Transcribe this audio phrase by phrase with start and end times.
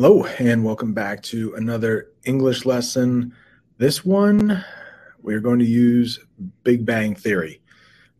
[0.00, 3.34] Hello, and welcome back to another English lesson.
[3.78, 4.64] This one,
[5.22, 6.20] we're going to use
[6.62, 7.60] Big Bang Theory.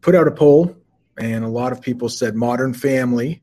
[0.01, 0.77] Put out a poll,
[1.19, 3.43] and a lot of people said Modern Family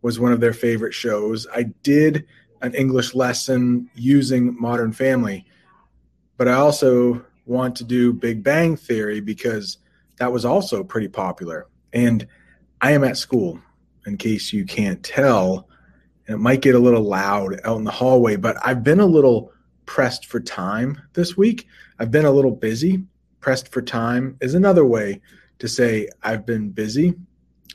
[0.00, 1.46] was one of their favorite shows.
[1.54, 2.24] I did
[2.62, 5.44] an English lesson using Modern Family,
[6.38, 9.76] but I also want to do Big Bang Theory because
[10.16, 11.66] that was also pretty popular.
[11.92, 12.26] And
[12.80, 13.60] I am at school,
[14.06, 15.68] in case you can't tell
[16.26, 19.06] and it might get a little loud out in the hallway, but I've been a
[19.06, 19.52] little
[19.86, 21.66] pressed for time this week.
[21.98, 23.04] I've been a little busy.
[23.40, 25.20] Pressed for time is another way
[25.60, 27.14] to say I've been busy.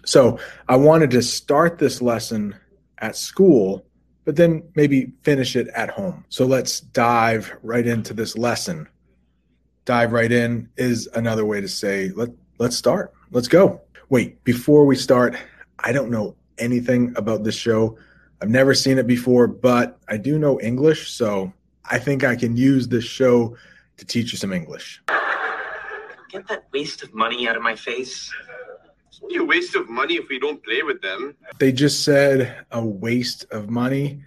[0.06, 2.56] So I wanted to start this lesson
[2.98, 3.86] at school,
[4.26, 6.26] but then maybe finish it at home.
[6.30, 8.88] So let's dive right into this lesson.
[9.86, 13.14] Dive right in is another way to say let let's start.
[13.32, 13.82] Let's go.
[14.10, 15.36] Wait, before we start,
[15.80, 17.98] I don't know anything about this show.
[18.42, 21.54] I've never seen it before, but I do know English, so
[21.86, 23.56] I think I can use this show
[23.98, 25.02] to teach you some English.
[26.30, 28.32] Get that waste of money out of my face.
[29.08, 31.36] It's only a waste of money if we don't play with them.
[31.60, 34.24] They just said a waste of money.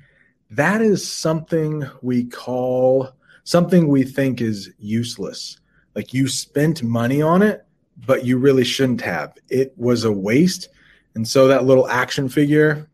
[0.51, 3.11] That is something we call
[3.45, 5.59] something we think is useless.
[5.95, 7.65] Like you spent money on it,
[8.07, 9.35] but you really shouldn't have.
[9.49, 10.69] It was a waste.
[11.15, 12.89] And so that little action figure,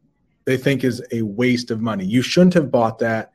[0.51, 2.05] they think is a waste of money.
[2.05, 3.31] You shouldn't have bought that.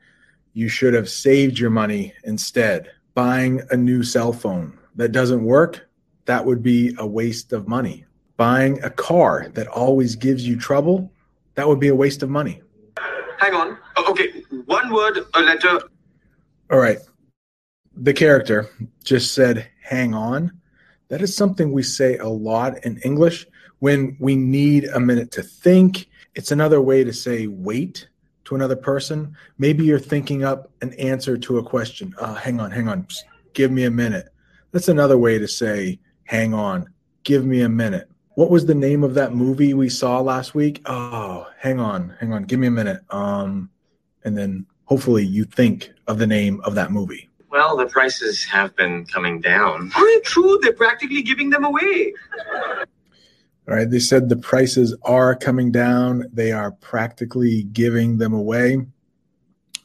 [0.52, 2.90] You should have saved your money instead.
[3.14, 5.88] Buying a new cell phone that doesn't work,
[6.26, 8.04] that would be a waste of money.
[8.36, 11.10] Buying a car that always gives you trouble,
[11.54, 12.60] that would be a waste of money.
[13.38, 13.78] Hang on.
[13.96, 15.80] Oh, okay, one word, a letter.
[16.70, 16.98] All right.
[17.96, 18.68] The character
[19.04, 20.52] just said, hang on.
[21.08, 23.46] That is something we say a lot in English
[23.78, 28.08] when we need a minute to think it's another way to say wait
[28.44, 29.34] to another person.
[29.58, 32.14] Maybe you're thinking up an answer to a question.
[32.18, 33.04] Uh, hang on, hang on.
[33.04, 33.24] Psst,
[33.54, 34.28] give me a minute.
[34.70, 36.88] That's another way to say hang on.
[37.24, 38.08] Give me a minute.
[38.34, 40.82] What was the name of that movie we saw last week?
[40.84, 42.44] Oh, hang on, hang on.
[42.44, 43.00] Give me a minute.
[43.10, 43.70] Um,
[44.24, 47.30] and then hopefully you think of the name of that movie.
[47.50, 49.90] Well, the prices have been coming down.
[49.90, 50.58] Very true.
[50.60, 52.12] They're practically giving them away.
[53.66, 53.90] Right.
[53.90, 56.24] They said the prices are coming down.
[56.32, 58.78] They are practically giving them away.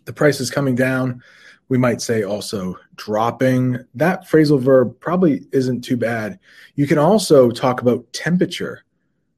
[0.05, 1.23] The price is coming down.
[1.67, 3.79] We might say also dropping.
[3.95, 6.37] That phrasal verb probably isn't too bad.
[6.75, 8.83] You can also talk about temperature.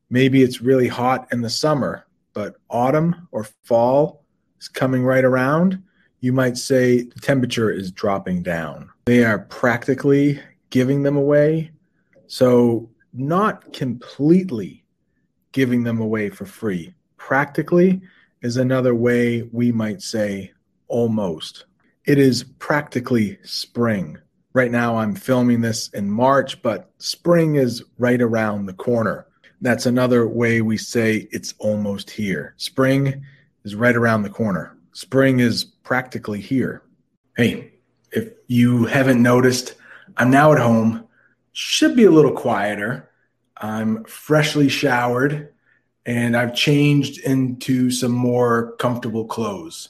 [0.09, 4.25] Maybe it's really hot in the summer, but autumn or fall
[4.59, 5.81] is coming right around.
[6.19, 8.89] You might say the temperature is dropping down.
[9.05, 11.71] They are practically giving them away.
[12.27, 14.83] So not completely
[15.51, 16.93] giving them away for free.
[17.17, 18.01] Practically
[18.41, 20.51] is another way we might say
[20.87, 21.65] almost.
[22.05, 24.17] It is practically spring.
[24.53, 29.27] Right now, I'm filming this in March, but spring is right around the corner.
[29.61, 32.53] That's another way we say it's almost here.
[32.57, 33.23] Spring
[33.63, 34.77] is right around the corner.
[34.91, 36.83] Spring is practically here.
[37.37, 37.71] Hey,
[38.11, 39.75] if you haven't noticed,
[40.17, 41.07] I'm now at home
[41.53, 43.09] should be a little quieter.
[43.55, 45.53] I'm freshly showered
[46.05, 49.89] and I've changed into some more comfortable clothes.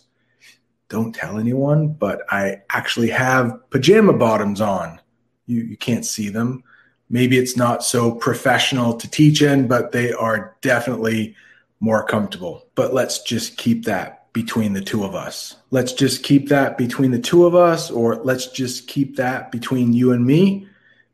[0.90, 5.02] Don't tell anyone, but I actually have pajama bottoms on.
[5.48, 6.64] You, you can't see them.
[7.10, 11.36] Maybe it's not so professional to teach in, but they are definitely
[11.80, 12.68] more comfortable.
[12.76, 15.58] But let's just keep that between the two of us.
[15.72, 19.94] Let's just keep that between the two of us, or let's just keep that between
[19.94, 20.68] you and me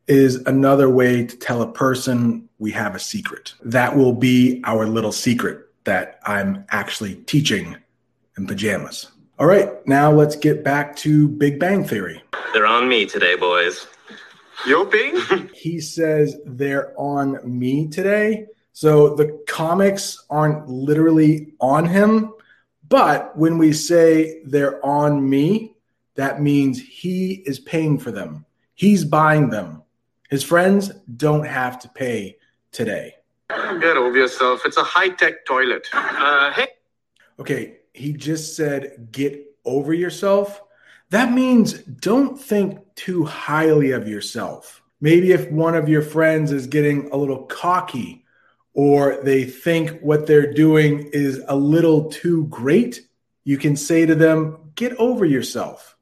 [0.09, 3.53] is another way to tell a person we have a secret.
[3.63, 7.77] That will be our little secret that I'm actually teaching
[8.37, 9.11] in pajamas.
[9.37, 12.21] All right, now let's get back to Big Bang Theory.
[12.53, 13.87] They're on me today, boys.
[14.65, 15.15] You're being?
[15.53, 18.47] He says they're on me today.
[18.73, 22.33] So the comics aren't literally on him,
[22.87, 25.75] but when we say they're on me,
[26.15, 28.45] that means he is paying for them.
[28.73, 29.83] He's buying them.
[30.29, 32.37] His friends don't have to pay
[32.71, 33.15] today.
[33.49, 34.61] Get over yourself.
[34.65, 35.87] It's a high tech toilet.
[35.91, 36.67] Uh, hey.
[37.39, 40.61] Okay, he just said get over yourself,
[41.09, 44.81] that means don't think too highly of yourself.
[45.01, 48.25] Maybe if one of your friends is getting a little cocky
[48.73, 53.01] or they think what they're doing is a little too great,
[53.43, 55.97] you can say to them, Get over yourself.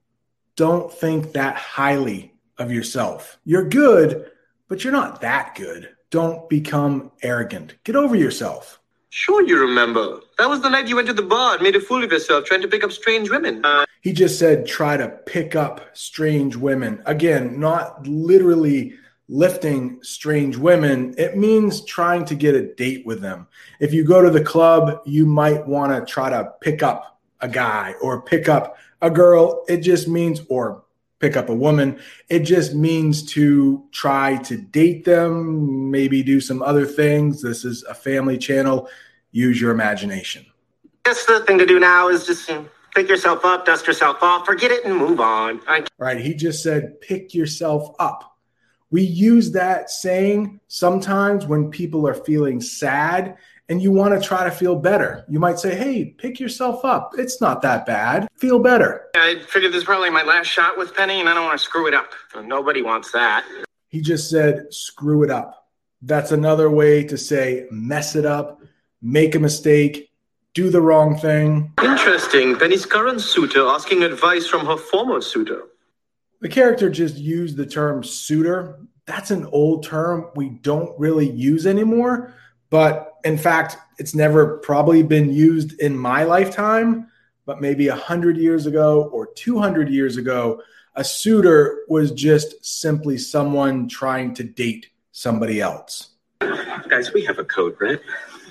[0.55, 3.37] Don't think that highly of yourself.
[3.45, 4.31] You're good,
[4.67, 5.89] but you're not that good.
[6.09, 7.75] Don't become arrogant.
[7.83, 8.79] Get over yourself.
[9.09, 10.19] Sure, you remember.
[10.37, 12.45] That was the night you went to the bar and made a fool of yourself
[12.45, 13.63] trying to pick up strange women.
[13.65, 17.01] Uh, he just said, try to pick up strange women.
[17.05, 18.93] Again, not literally
[19.27, 21.13] lifting strange women.
[21.17, 23.47] It means trying to get a date with them.
[23.79, 27.47] If you go to the club, you might want to try to pick up a
[27.47, 29.65] guy or pick up a girl.
[29.67, 30.83] It just means, or
[31.19, 31.99] pick up a woman.
[32.29, 37.41] It just means to try to date them, maybe do some other things.
[37.41, 38.89] This is a family channel.
[39.31, 40.45] Use your imagination.
[41.03, 42.49] Guess the thing to do now is just
[42.93, 45.61] pick yourself up, dust yourself off, forget it, and move on.
[45.67, 46.19] I- right.
[46.19, 48.37] He just said, pick yourself up.
[48.89, 53.35] We use that saying sometimes when people are feeling sad
[53.69, 55.25] and you want to try to feel better.
[55.29, 57.13] You might say, Hey, pick yourself up.
[57.17, 58.27] It's not that bad.
[58.35, 59.07] Feel better.
[59.15, 61.63] I figured this is probably my last shot with Penny, and I don't want to
[61.63, 62.11] screw it up.
[62.43, 63.45] Nobody wants that.
[63.89, 65.67] He just said, Screw it up.
[66.01, 68.61] That's another way to say, mess it up,
[69.01, 70.11] make a mistake,
[70.53, 71.73] do the wrong thing.
[71.83, 72.55] Interesting.
[72.55, 75.63] Penny's current suitor asking advice from her former suitor.
[76.41, 78.79] The character just used the term suitor.
[79.05, 82.33] That's an old term we don't really use anymore.
[82.69, 87.07] But in fact, it's never probably been used in my lifetime,
[87.45, 90.61] but maybe 100 years ago or 200 years ago,
[90.95, 96.09] a suitor was just simply someone trying to date somebody else.
[96.89, 97.99] Guys, we have a code red.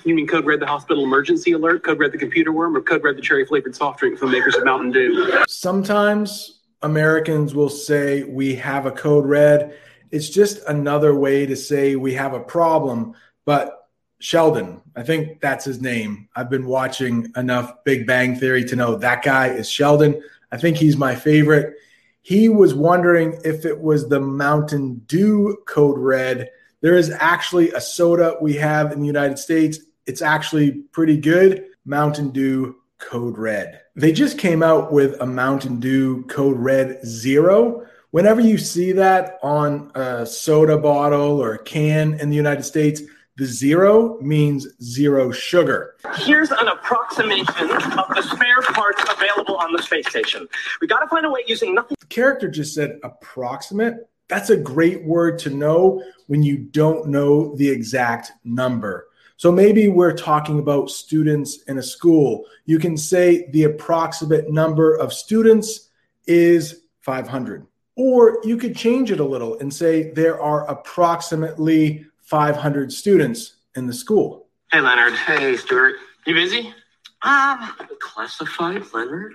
[0.03, 3.03] You mean Code Red the hospital emergency alert, Code Red the computer worm, or Code
[3.03, 5.43] Red the cherry flavored soft drink from makers of Mountain Dew?
[5.49, 9.75] Sometimes Americans will say we have a code red.
[10.11, 13.15] It's just another way to say we have a problem.
[13.45, 13.76] But
[14.19, 16.27] Sheldon, I think that's his name.
[16.35, 20.21] I've been watching enough Big Bang Theory to know that guy is Sheldon.
[20.51, 21.75] I think he's my favorite.
[22.21, 26.49] He was wondering if it was the Mountain Dew Code Red.
[26.81, 29.79] There is actually a soda we have in the United States.
[30.07, 31.67] It's actually pretty good.
[31.85, 33.81] Mountain Dew Code Red.
[33.95, 37.85] They just came out with a Mountain Dew Code Red Zero.
[38.11, 43.01] Whenever you see that on a soda bottle or a can in the United States,
[43.37, 45.95] the zero means zero sugar.
[46.15, 50.47] Here's an approximation of the spare parts available on the space station.
[50.81, 51.97] We got to find a way using nothing.
[51.99, 54.09] The character just said approximate.
[54.27, 59.07] That's a great word to know when you don't know the exact number.
[59.37, 62.45] So maybe we're talking about students in a school.
[62.65, 65.89] You can say the approximate number of students
[66.25, 67.67] is 500.
[67.95, 73.87] Or you could change it a little and say there are approximately 500 students in
[73.87, 74.47] the school.
[74.71, 75.13] Hey, Leonard.
[75.13, 75.95] Hey, Stuart.
[76.25, 76.73] You busy?
[77.21, 79.33] Um, classified, Leonard?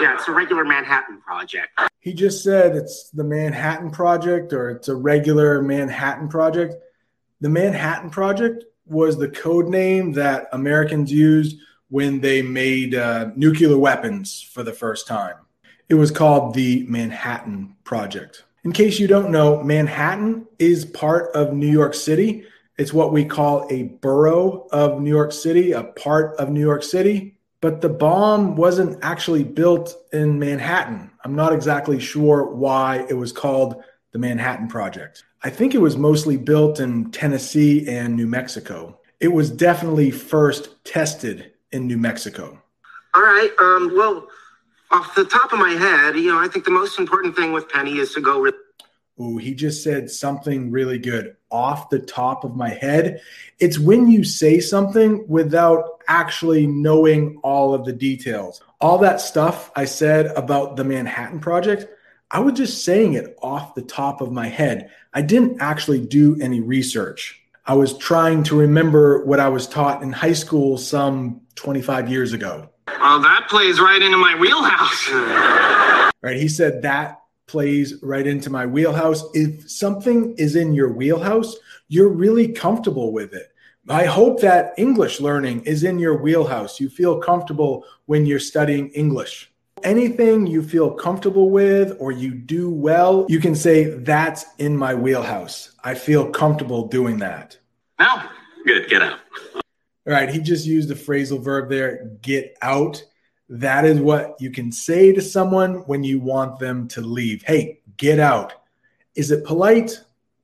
[0.00, 1.78] Yeah, it's a regular Manhattan project.
[2.00, 6.74] He just said it's the Manhattan Project or it's a regular Manhattan Project.
[7.42, 11.58] The Manhattan Project was the code name that Americans used
[11.90, 15.36] when they made uh, nuclear weapons for the first time.
[15.90, 18.44] It was called the Manhattan Project.
[18.62, 22.44] In case you don't know, Manhattan is part of New York City.
[22.76, 26.82] It's what we call a borough of New York City, a part of New York
[26.82, 27.36] City.
[27.62, 31.10] But the bomb wasn't actually built in Manhattan.
[31.24, 35.24] I'm not exactly sure why it was called the Manhattan Project.
[35.42, 38.98] I think it was mostly built in Tennessee and New Mexico.
[39.20, 42.60] It was definitely first tested in New Mexico.
[43.14, 43.50] All right.
[43.58, 44.26] Um, well,
[44.90, 47.68] off the top of my head, you know, I think the most important thing with
[47.68, 48.40] Penny is to go.
[48.40, 48.52] Re-
[49.20, 53.20] Ooh, he just said something really good off the top of my head.
[53.58, 58.62] It's when you say something without actually knowing all of the details.
[58.80, 61.86] All that stuff I said about the Manhattan Project,
[62.30, 64.90] I was just saying it off the top of my head.
[65.12, 67.42] I didn't actually do any research.
[67.66, 72.32] I was trying to remember what I was taught in high school some 25 years
[72.32, 72.70] ago.
[73.00, 75.08] Well, that plays right into my wheelhouse.
[76.22, 76.36] Right.
[76.36, 79.24] He said that plays right into my wheelhouse.
[79.32, 81.56] If something is in your wheelhouse,
[81.88, 83.50] you're really comfortable with it.
[83.88, 86.78] I hope that English learning is in your wheelhouse.
[86.78, 89.50] You feel comfortable when you're studying English.
[89.82, 94.94] Anything you feel comfortable with or you do well, you can say, That's in my
[94.94, 95.72] wheelhouse.
[95.82, 97.58] I feel comfortable doing that.
[97.98, 98.30] Now,
[98.64, 99.18] good, get out.
[100.06, 103.04] All right, he just used the phrasal verb there, get out.
[103.48, 107.42] That is what you can say to someone when you want them to leave.
[107.42, 108.54] Hey, get out.
[109.14, 110.00] Is it polite?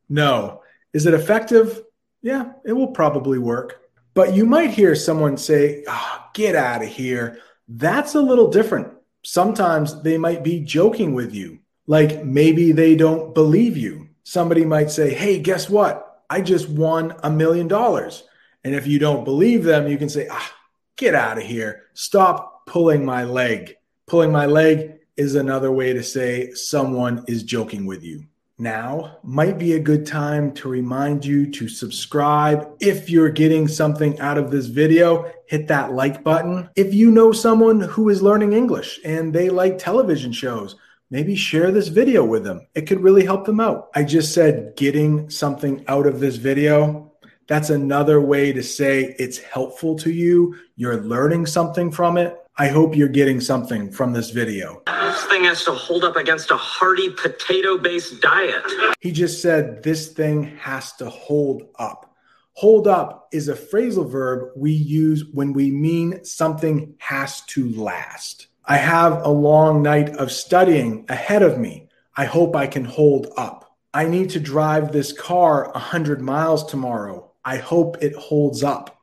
[0.09, 0.63] No.
[0.93, 1.83] Is it effective?
[2.23, 3.83] Yeah, it will probably work.
[4.15, 7.39] But you might hear someone say, oh, get out of here.
[7.69, 8.93] That's a little different.
[9.23, 14.09] Sometimes they might be joking with you, like maybe they don't believe you.
[14.25, 16.25] Somebody might say, hey, guess what?
[16.29, 18.25] I just won a million dollars.
[18.67, 20.53] And if you don't believe them, you can say, ah,
[20.97, 21.85] get out of here.
[21.95, 23.77] Stop pulling my leg.
[24.09, 28.25] Pulling my leg is another way to say someone is joking with you.
[28.59, 32.69] Now might be a good time to remind you to subscribe.
[32.81, 36.69] If you're getting something out of this video, hit that like button.
[36.75, 40.75] If you know someone who is learning English and they like television shows,
[41.09, 42.67] maybe share this video with them.
[42.75, 43.91] It could really help them out.
[43.95, 47.13] I just said getting something out of this video.
[47.49, 50.57] That's another way to say it's helpful to you.
[50.75, 52.37] You're learning something from it.
[52.59, 54.83] I hope you're getting something from this video.
[54.87, 58.65] This thing has to hold up against a hearty potato based diet.
[59.01, 62.15] He just said this thing has to hold up.
[62.55, 68.49] Hold up is a phrasal verb we use when we mean something has to last.
[68.65, 71.89] I have a long night of studying ahead of me.
[72.17, 73.77] I hope I can hold up.
[73.93, 77.26] I need to drive this car 100 miles tomorrow.
[77.47, 79.01] I hope it holds up.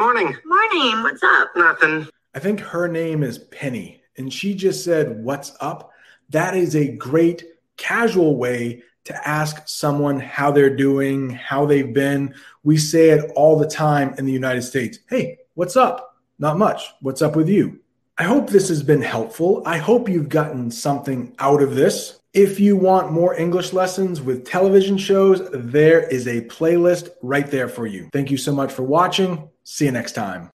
[0.00, 0.34] Morning.
[0.46, 1.02] Morning.
[1.02, 1.50] What's up?
[1.54, 2.08] Nothing.
[2.34, 5.90] I think her name is Penny, and she just said, What's up?
[6.30, 7.44] That is a great
[7.76, 12.34] casual way to ask someone how they're doing, how they've been.
[12.64, 16.16] We say it all the time in the United States Hey, what's up?
[16.38, 16.94] Not much.
[17.02, 17.80] What's up with you?
[18.16, 19.62] I hope this has been helpful.
[19.66, 22.20] I hope you've gotten something out of this.
[22.36, 27.66] If you want more English lessons with television shows, there is a playlist right there
[27.66, 28.10] for you.
[28.12, 29.48] Thank you so much for watching.
[29.64, 30.44] See you next time.